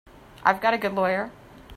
I've 0.43 0.61
got 0.61 0.73
a 0.73 0.79
good 0.79 0.93
lawyer. 0.95 1.29